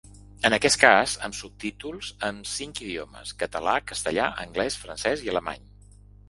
[0.47, 5.71] En aquest cas, amb subtítols en cinc idiomes: català, castellà, anglès, francès i alemany.